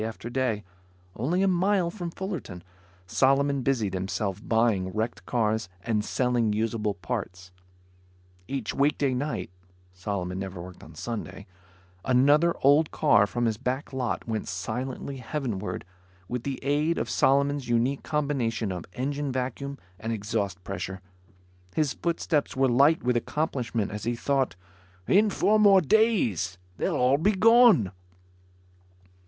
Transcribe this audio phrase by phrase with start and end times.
[0.01, 0.63] Day after day,
[1.15, 2.63] only a mile from Fullerton,
[3.05, 7.51] Solomon busied himself buying wrecked cars and selling usable parts.
[8.47, 9.51] Each weekday night
[9.93, 11.45] Solomon never worked on Sunday
[12.03, 15.85] another old car from his back lot went silently heavenward
[16.27, 20.99] with the aid of Solomon's unique combination of engine vacuum and exhaust pressure.
[21.75, 24.55] His footsteps were light with accomplishment as he thought,
[25.07, 27.91] "In four more days, they'll all be gone."